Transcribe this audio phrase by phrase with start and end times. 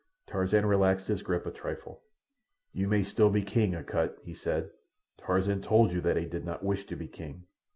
[0.25, 2.01] Tarzan relaxed his grip a trifle.
[2.73, 4.71] "You may still be king, Akut," he said.
[5.19, 7.43] "Tarzan told you that he did not wish to be king.